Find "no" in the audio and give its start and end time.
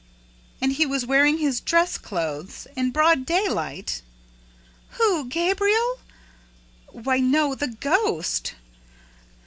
7.19-7.53